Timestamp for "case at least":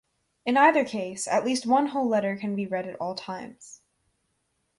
0.83-1.67